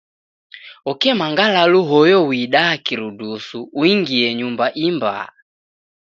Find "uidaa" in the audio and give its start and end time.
2.27-2.77